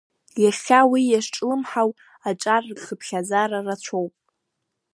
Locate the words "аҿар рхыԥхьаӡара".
2.27-3.59